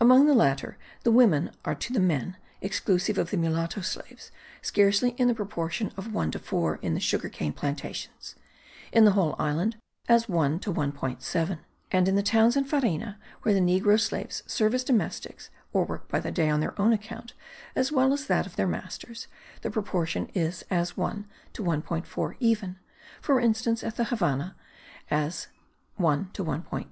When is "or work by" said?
15.72-16.18